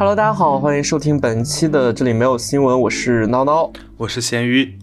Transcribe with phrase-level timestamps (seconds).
[0.00, 4.78] Hello，大家好，欢迎收听本期的这里没有新闻，我是孬孬，我是咸鱼。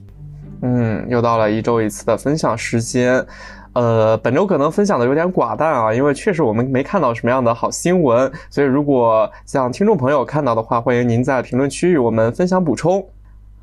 [0.62, 3.26] 嗯，又到了一周一次的分享时间。
[3.74, 13.04] 呃，本周可能分享的有点寡淡啊，因为确实我们没看到什么样的好新闻，所以如果像听众朋友看到的话，欢迎您在评论区与我们分享补充。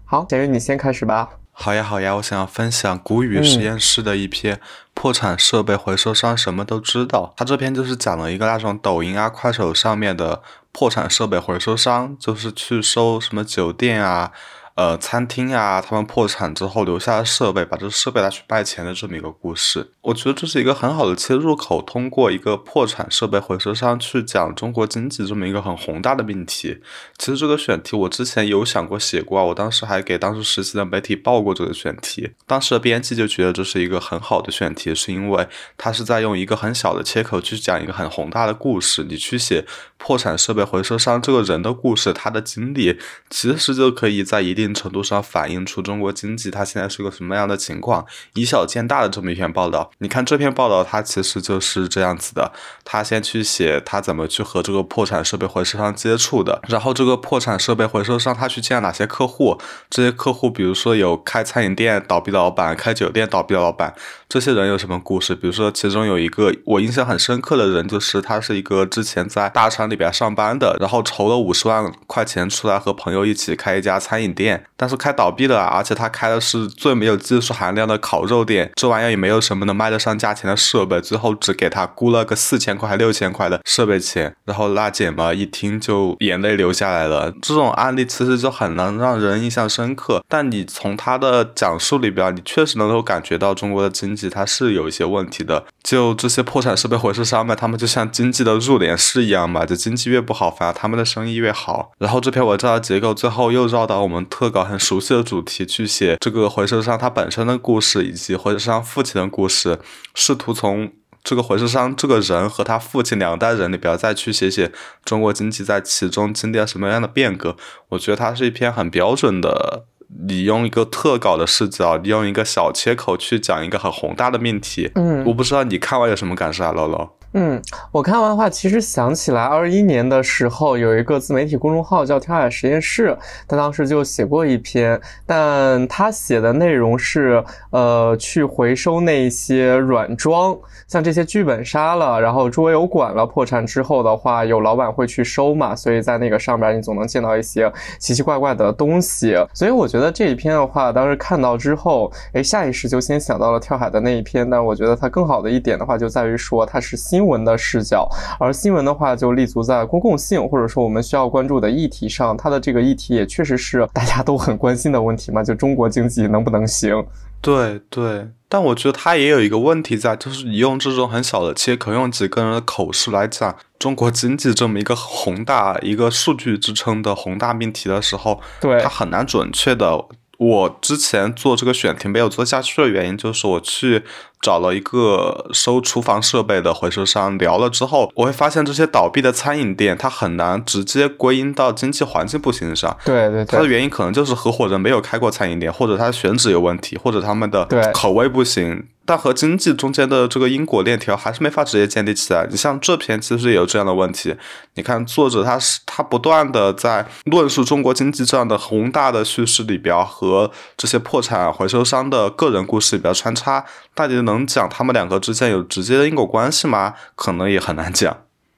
[0.04, 1.30] 好，咸鱼你先开始吧。
[1.52, 4.56] 好呀，好呀，我想要分享谷雨实验室的一篇
[4.92, 7.32] 《破产设备回收商什么都知道》。
[7.38, 10.42] 他这篇就是讲了一个那种抖音啊、快手上面的
[10.74, 14.32] 破产设备回收商，就是去收什么酒店啊。
[14.74, 26.80] 呃，餐厅啊，他们破产之后留下的设备，把这个设备拿去卖钱的这么一个故事，我觉得这是一个很好的切入口，通过一个破产设备回收商去讲中国经济这么一个很宏大的命题。
[27.16, 35.46] 其实这个选题我之前有想过写过，我当时还给当时实习的媒体报过这个选题，当时的编辑就觉得这是一个很好的选题，是因为
[35.76, 39.64] 他是在用一个很小的切口去讲一个很宏大的故事，你去写
[39.98, 42.98] 破产设备回收商这个人的故事，他的经历，
[43.30, 44.63] 其实就可以在一定。
[44.64, 49.90] 一定程度上反映出中国经济它现在是个什么样的情况，以小见大的这么一篇报道。
[49.98, 52.50] 你看这篇报道，它其实就是这样子的：
[52.84, 63.94] 他先去写他怎么去和这个破产设备回收商接触的，然后这个破产设备回收商他去见哪些客户，这些客户比如说有开餐饮店倒闭的老板，开酒店倒闭的老板，
[64.28, 65.34] 这些人有什么故事？
[65.34, 74.53] 比如说其中有一个我印象很深刻的人，就是他是一个之前在大厂里边上班的，然后筹了五十万块钱出来和朋友一起开一家餐饮店。
[74.76, 87.32] 但是开倒闭了，而且他开的是最没有技术含量的烤肉店，这玩意儿也没有什么能卖得上价钱的设备，最后只给他估了个四千块还六千块的设备钱，然后娜姐嘛一听就眼泪流下来了。
[87.42, 95.64] 这种案例其实就很能让人印象深刻，但你从他的讲述里边，你确实能够感觉到中国的经济它是有一些问题的。
[95.82, 101.92] 就这些破产设备回收商们，他们就像经济的入殓师一样嘛，就经济越不好，反而他们的生意越好。
[101.98, 109.78] 然后这篇文章的结构最后又绕到我们特稿很熟悉的主题去写这个回收商他本身的故事，以及回收商父亲的故事，
[110.14, 114.70] 试图从这个回收商这个人和他父亲两代人里边再去写写
[115.04, 117.56] 中国经济在其中经历了什么样的变革。
[117.90, 119.86] 我觉得它是一篇很标准的。
[120.28, 124.88] 你用一个特稿的视角，你用一个小切口去讲一个很宏大的命题。
[124.94, 127.10] 嗯，我不知道你看完有什么感受啊，乐乐。
[127.36, 133.16] 嗯，我看完的话，其实想起来，二一年的时候有一个自媒体公众号叫“跳海实验室”，
[133.48, 140.56] 他当时就写过一篇，但他写的内容是，呃，去回收那些软装，
[140.86, 147.68] 像这些剧本杀了，然后桌游馆了，破产之后的话，有老板会去收嘛，所以在那个上边你总能见到一些
[147.98, 149.34] 奇奇怪怪的东西。
[149.52, 157.23] 所以我觉得这一篇的话，当时看到之后，哎，下意识就先想到了跳海的那一篇，但我觉得它更好的一点的话，就在于说它是新。
[157.24, 158.06] 新闻的视角，
[158.38, 162.36] 而新闻的话就立足在公共性或者说我们需要关注的议题上。
[162.36, 167.02] 它的这个议题也确实是大家都很关心的问题嘛，就中国经济能不能行？
[167.40, 180.04] 对对，但我觉得它也有一个问题在，就是你用这种很小的切口，用几个人的口述来讲中国经济这么一个宏大、一个数据支撑的宏大命题的时候，对它很难准确的。
[180.36, 184.02] 我之前做这个选题没有做下去的原因，就是我去
[184.44, 192.94] 找了一个收厨房设备的回收商聊了之后，我会发现这些倒闭的餐饮店，它很难直接归因到经济环境不行上。
[193.06, 198.86] 对对，它的原因可能就是合伙人没有开过餐饮店，或者他选址有问题，或者他们的口味不行。
[199.06, 202.48] 但和经济中间的这个因果链条还是没法直接建立起来。
[202.50, 204.34] 你像这篇其实也有这样的问题。
[204.76, 216.94] 你看作者他是他不断的在论述中国经济这样的宏大的叙事里边和这些破产回收商的个人故事里边穿插，大家能能讲他们两个之间有直接的因果关系吗？
[217.14, 218.16] 可能也很难讲。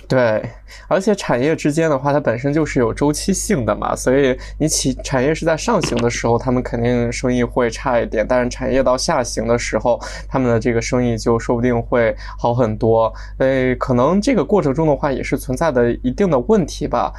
[0.08, 0.48] 对，
[0.86, 13.12] 而且产业之间的话，它本身就是有周期性的嘛，所以你起产业是在上行的时候，他们肯定生意会差一点，但是产业到下行的时候，他们的这个生意就说不定会好很多。
[13.36, 17.12] 所以可能这个过程中的话，也是存在的一定的问题吧。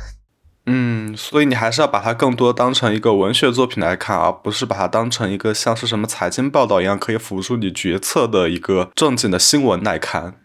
[0.69, 10.35] 嗯，所以你还是要把它更多当成一个文学作品来看，而不是把它当成一个像是什么财经报道一样可以辅助你决策的一个正经的新闻来看。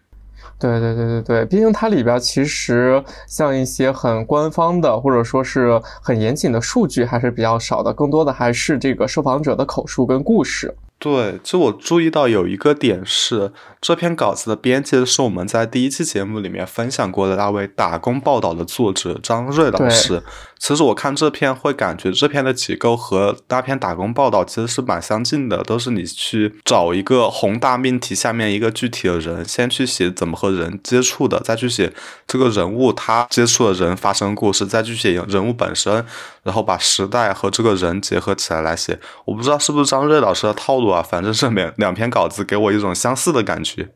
[0.57, 10.73] 对对对对对，毕竟它里边其实像一些很官方的或者说是很严谨的数据还是比较少的，更多的还是这个受访者的口述跟故事。
[11.03, 13.51] 对，就我注意到有一个点是，
[13.81, 20.23] 这篇稿子的编辑是我们在第一期节目里面分享过的那位打工报道的作者张瑞老师。
[20.57, 31.91] 其实我看这篇会感觉这篇的结构和那篇打工报道其实是蛮相近的，都是你去找一个宏大命题下面一个具体的人，先去写怎么和人接触的，再去写
[32.25, 36.05] 这个人物他接触的人发生故事，再去写人物本身，
[36.43, 38.97] 然后把时代和这个人结合起来来写。
[39.25, 43.89] 我不知道是不是张瑞老师的套路啊，反正这两两篇稿子给我一种相似的感觉。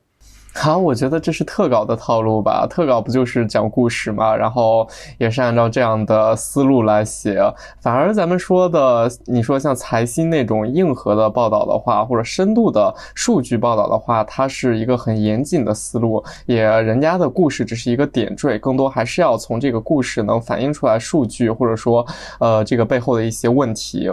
[0.53, 2.65] 好，我觉得这是特稿的套路吧。
[2.67, 4.89] 特稿不就是讲故事嘛，然后
[5.19, 7.39] 也是按照这样的思路来写。
[7.79, 16.23] 反而咱们说的，你说像财新那种硬核的报道的话，或者深度的数据报道的话，它是一个很严谨的思路。
[16.47, 22.03] 也人家的故事只是一个点缀，更多还是要从这个故事能反映出来数据，或者说
[22.39, 24.11] 呃这个背后的一些问题。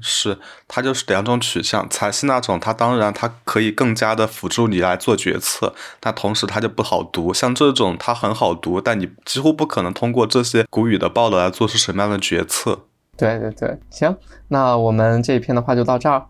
[0.00, 0.38] 是，
[0.68, 1.88] 它就是两种取向。
[1.88, 7.32] 财系那种，它当然它可以更加的辅助你来做决策，但同时它就不好读。
[7.32, 12.86] 像这种，它很好读，但你几乎不可能通过这些古语的报道来做出什么样的决策。
[13.16, 14.16] 对对对，行，
[14.48, 16.26] 那我们这一篇的话就到这儿。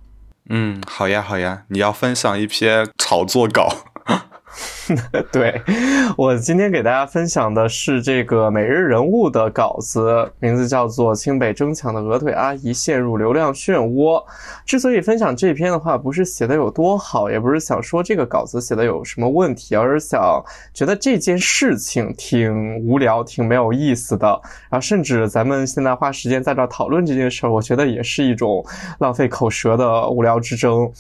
[0.49, 3.69] 嗯，好呀好呀，你要分享一篇炒作稿。
[5.33, 5.61] 对
[6.17, 14.21] 我今天给大家分享的是这个每日人物的稿子，名字叫做《清北争抢的鹅腿阿姨陷入流量漩涡》。
[14.65, 20.43] 之所以分享这篇的话，不是写的有多好，也不是想说这个稿子写的有什么问题，而是想
[20.73, 24.27] 觉得这件事情挺无聊、挺没有意思的。
[24.71, 28.65] 然后，甚至咱们现在花时间在这讨论这件事儿，我觉得也是一种
[29.01, 30.91] 浪费口舌的无聊之争。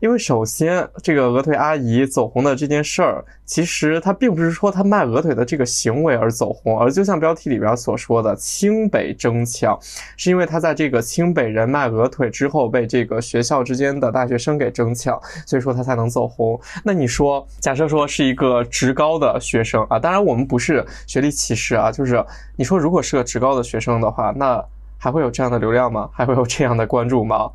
[0.00, 3.24] 因为首先，这个鹅腿阿姨走红的这件事儿。
[3.44, 9.76] 其实他并不是说他卖鹅腿的这个行为而走红，而就像标题里边所说的“清北争抢”，
[10.16, 16.60] 是因为他在这个清北人卖鹅腿之后被这个学校之间的大学生给争抢，所以说他才能走红。
[16.84, 22.24] 那你说，假设说是一个职高的学生啊，当然我们不是学历歧视啊，就是
[22.56, 24.64] 你说如果是个职高的学生的话，那
[24.96, 26.08] 还会有这样的流量吗？
[26.12, 27.50] 还会有这样的关注吗？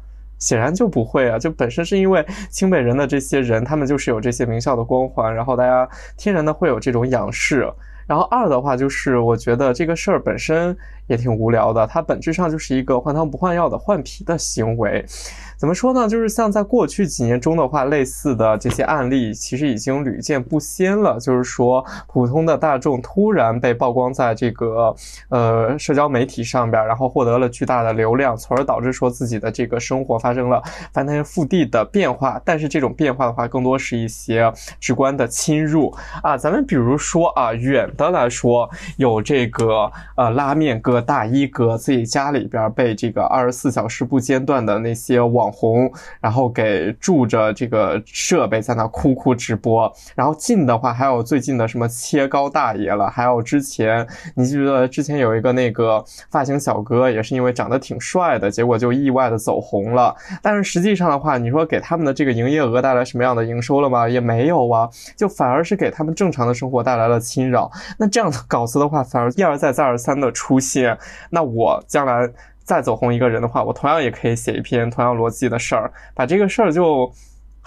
[0.45, 7.67] 显然就不会啊，就本身是因为清北人的这些人，他们就是有这些名校的光环，然后大家天然的会有这种仰视。
[8.05, 10.77] 然后二的话就是，我觉得这个事儿本身
[11.07, 15.03] 也挺无聊的，它本质上就是一个换汤不换药的换皮的行为。
[15.65, 16.07] 怎么说呢？
[16.07, 21.19] 就是像在过去几年中的话，类似的这些案例其实已经屡见不鲜了。
[21.19, 24.95] 就是说，普通的大众突然被曝光在这个
[25.29, 30.61] 呃社交媒体上边，然后获得了巨大的流量，从而导致说自己的这个生活发生了
[30.93, 32.39] 翻天覆地的变化。
[32.45, 35.91] 但是这种变化的话，更多是一些直观的侵入
[36.21, 36.37] 啊。
[36.37, 45.51] 咱们比如说啊，远的来说，有这个呃拉面哥、大衣哥自己家里边被这个二十四小时不间断的那些网。
[45.55, 54.05] 红，然后给住着这个设备在那哭哭直播，然后近的话还有最近的什么切糕大爷了，还有之前
[54.35, 60.13] 你记得之前有一个那个发型小哥，也是因为长得挺帅的，结果就意外的走红了。
[60.41, 64.09] 但是实际上的话，你说给他们的这个营业额带来什么样的营收了吗？
[64.09, 67.71] 也没有啊，就反而是给他们正常的生活带来了侵扰。
[67.97, 70.97] 那这样的 稿子的话，反而一而再再而三的出现，
[71.29, 72.29] 那我将来。
[72.65, 77.09] 再走红一个人的话，我同样也可以写一篇同样逻辑的事儿，把这个事儿就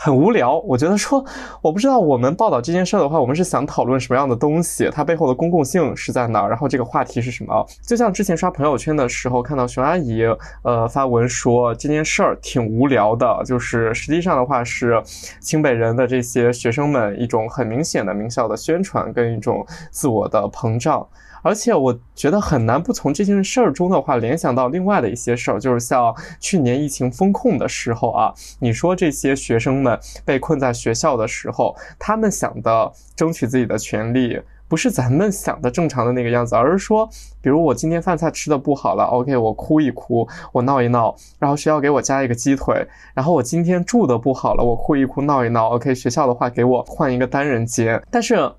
[0.00, 0.60] 很无聊。
[0.60, 1.24] 我觉得说，
[1.60, 7.66] 我不知道我们报道这件事儿的话，我们是想讨论什么样的东西，它背后的公共性是在哪儿，然后这个话题是什么？
[7.84, 10.22] 就像之前刷朋友圈的时候，看到熊阿姨
[10.62, 15.02] 呃发文说这件事儿挺无聊的，就是实际上的话是
[15.40, 21.04] 清北人的这些学生们一种很明显的名校的宣传跟一种自我的膨胀。
[21.40, 29.87] 而且我觉得很难不从这件事儿中的话联想到另外的一些事儿，就是像去年疫情封控的时候啊，你说这些学生们
[30.24, 37.08] 被困在学校的时候，他们想的争取自己的权利，不是咱们想的正常的那个样子，而是说，
[37.40, 48.50] 比如我今天饭菜吃的不好了，OK，我哭一哭，我闹一闹，然后学校给我加一个鸡腿，然后我今天住的不好了，我哭一哭，闹一闹，OK，学校的话给我换一个单人间，但是。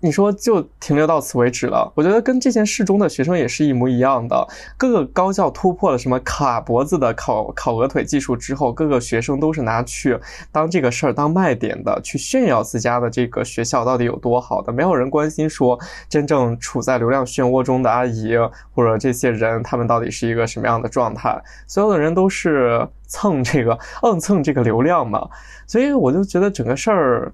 [0.00, 1.90] 你说就停留到此为止了？
[1.96, 4.46] 我觉得跟这件事中的学生也是一模一样的。
[4.76, 10.18] 各个高校突破了什么卡脖子的烤烤鹅腿技术之后，各个学生都是拿去
[10.52, 14.70] 当这个事儿当卖点的，去炫耀自家的这个学校到底有多好的。
[14.72, 18.36] 没有人关心说真正处在流量漩涡中的阿姨
[18.74, 21.42] 或者这些人，他们到底是一个什么样的状态？
[21.66, 25.26] 所有的人都是蹭这个硬 蹭这个流量嘛。
[25.66, 27.32] 所以我就觉得整个事儿。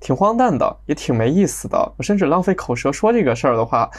[0.00, 1.92] 挺荒诞的，也挺没意思的。
[1.98, 3.90] 我甚至浪费口舌说这个事儿的话，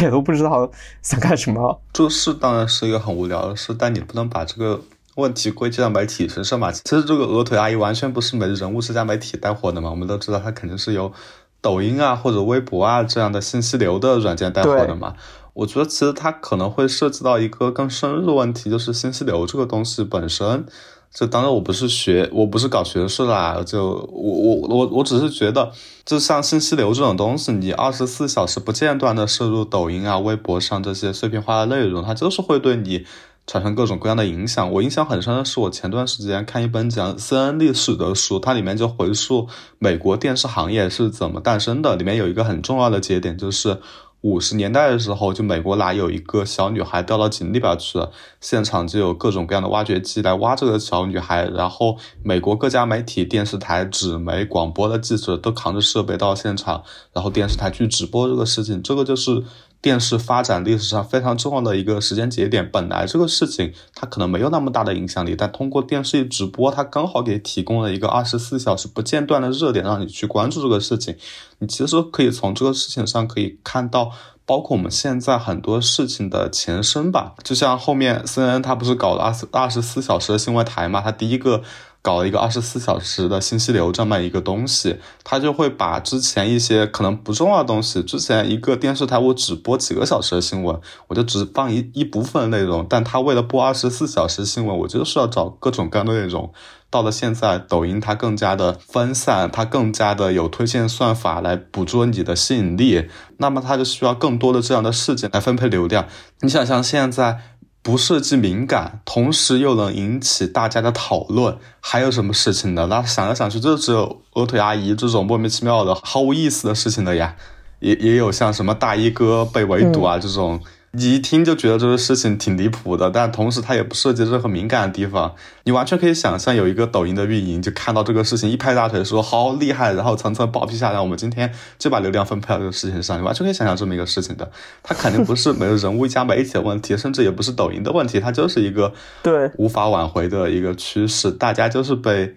[0.00, 0.70] 也都不知道
[1.02, 1.80] 想干什么。
[1.92, 4.80] 做事当然是一个很无聊的事，但你不能把这个
[5.16, 6.72] 问题归结到媒体身上嘛。
[6.72, 11.12] 其实这个鹅腿阿姨完全不是每日人物是在媒体带火的嘛，我们都知道她肯定是由
[11.60, 15.14] 抖音啊或者微博啊这样的信息流的软件带火的嘛。
[15.52, 20.64] 我觉得其实它可能会涉及到一个更深入的问题，就是信息流这个东西本身。
[21.12, 25.72] 就当然我不是学，我不是搞学术啦，就我我我我只是觉得，
[26.04, 33.04] 就像信息流这种东西，你二十四小时不间断的摄入抖音啊、微博上这些碎片化的内容，它就是会对你
[33.44, 34.70] 产生各种各样的影响。
[34.70, 39.48] 我印象很深的是，我前段时间看一本讲 CNN 历史的书，它里面就回溯
[39.80, 43.80] 美国电视行业是怎么诞生的，里面有一个很重要的节点就是。
[44.22, 48.10] 五十年代的时候，就美国哪有一个小女孩掉到井里边去了，
[48.40, 59.42] 现场就有各种各样的挖掘机来挖这个小女孩，然后美国各家媒体、电视台、纸媒、广播的记者都扛着设备到现场，然后电视台去直播这个事情，这个就是。
[59.82, 71.16] 电视发展历史上非常重要的一个时间节点，本来这个事情它可能没有那么大的影响力，但通过电视一直播，它刚好给提供了一个二十四小时不间断的热点，让你去关注这个事情。
[71.60, 74.10] 你其实可以从这个事情上可以看到，
[74.44, 77.34] 包括我们现在很多事情的前身吧。
[77.42, 81.62] 就像后面 CNN 它不是搞了二十二十四小时的新闻台嘛，它第一个。
[82.02, 96.52] 搞一个二十四小时的信息流这么一个东西，他就会把之前一些可能不重要的东西，之前一个电视台我只播几个小时的新闻，我就只放一一部分内容，但他为了播二十四小时新闻，我就是要找各种各样的内容。
[96.88, 106.08] 到了现在，抖音它更加的分散，它更加的有推荐算法来捕捉你的吸引力，那么它就需要更多的这样的事件来分配流量。
[106.40, 107.38] 你想想现在。
[107.82, 112.86] 不涉及敏感，同时又能引起大家的讨论，还有什么事情呢？
[112.90, 117.36] 那想来想去，就只有鹅腿阿姨这种莫名其妙的、毫无意思的事情了呀。
[117.80, 120.60] 也也有像什么大衣哥被围堵啊这种。
[120.92, 125.36] 你一听就觉得这个事情挺离谱的，但同时它也不涉及任何敏感的地方。
[125.62, 133.16] 你完全可以想象，有一个抖音的运营就看到这个事情，一拍大腿说好厉害，然后层层报批下来，我们今天就把流量分配到这个事情上。
[133.20, 134.50] 你完全可以想象这么一个事情的。
[134.82, 138.92] 它肯定不是没有人物一家媒体的问题，甚至也不是抖音的问题，它就是一个
[139.22, 141.30] 对无法挽回的一个趋势。
[141.30, 142.34] 大家就是被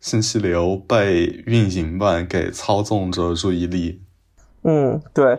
[0.00, 4.01] 信息流、被运营们给操纵着注意力。
[4.64, 5.36] 嗯，对，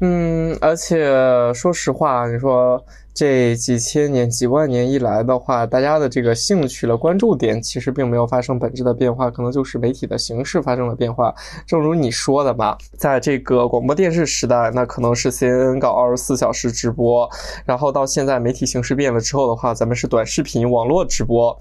[0.00, 1.04] 嗯，而且
[1.52, 2.80] 说实话，你说
[3.12, 11.34] 这几千年、几万年以来的话，大家的这个兴趣了、关注点其实并没有发生本质的变化，可能就是媒体的形式发生了变化。
[11.66, 17.28] 正如你说的嘛，在这个广播电视时代，那可能是 CNN 搞二十四小时直播，
[17.64, 21.58] 然后到现在媒体形式变了之后的话，咱们是短视频、网络直播。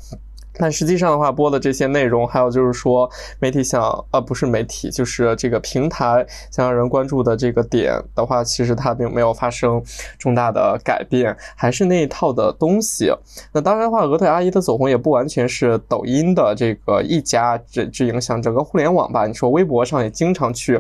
[0.60, 9.82] 但实际上的话，播的这些内容，还有就是说，媒体想，呃，不是媒体，就是这个平台想让人关注的这个点的话，其实它并没有发生
[10.18, 13.10] 重大的改变，还是那一套的东西。
[13.54, 19.26] 那当然的话，鹅腿阿姨的走红也不完全是抖音的这个一家这这影响整个互联网吧？
[19.26, 20.78] 你说微博上也经常去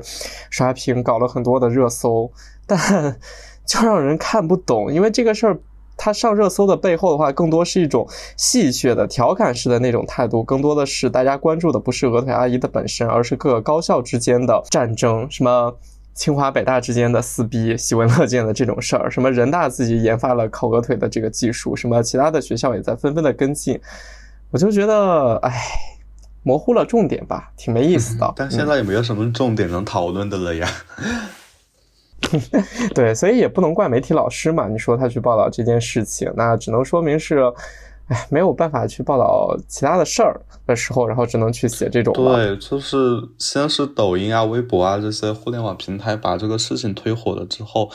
[0.49, 2.29] 刷屏，搞了很多的热搜，
[2.67, 2.77] 但
[3.65, 5.57] 就让人看不懂，因为这个事儿。
[5.99, 15.75] 它上热搜的背后的话，更多是一种戏谑的、调侃式的那种态度，更多的是大家关注的不是鹅腿阿姨的本身，而是各个高校之间的战争，什么
[16.15, 23.79] 清华北大之间的撕逼、喜闻乐见的这种事儿，什么人大自己研发了烤鹅腿的这个技术，什么其他的学校也在纷纷的跟进，
[24.51, 25.61] 我就觉得，哎，
[26.43, 28.33] 模糊了重点吧，挺没意思的。
[28.35, 30.67] 但现在也没有什么重点能讨论的了呀。
[32.93, 34.67] 对，所以也不能怪媒体老师嘛。
[34.67, 37.51] 你说他去报道这件事情，那只能说明是，
[38.07, 42.13] 哎，没有办法去报道其他的事儿的时候，然后只能去写这种。
[42.13, 42.97] 对，就是
[43.37, 47.89] 先是抖音啊、微博啊这些互联网平台把这个事情推火了之后，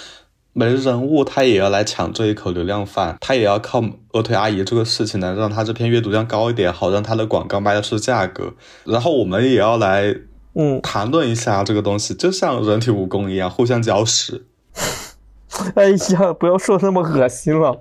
[0.52, 8.54] 没人物他也要来抢这一口流量饭，他也要靠鹅腿阿姨这个事情来让他这篇阅读量高一点，好让他的广告卖得出价格。
[8.85, 10.16] 然后我们也要来。
[10.55, 14.47] 嗯，谈论一下这个东西，就像人体蜈蚣一样，互相搅屎。
[15.77, 17.79] 哎呀，不要说那么恶心了。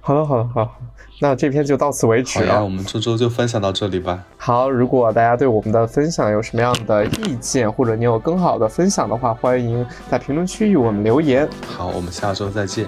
[0.00, 0.78] 好了，好了，好，
[1.20, 2.62] 那这篇就到此为止了。
[2.62, 4.22] 我们这周就分享到这里吧。
[4.36, 11.48] 好，如果大家对我们的分享有什么样的意见，或者你有更好的分享的话，欢迎在评论区与我们留言。
[11.66, 12.86] 好，我们下周再见。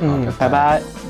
[0.00, 1.07] 嗯，拜拜。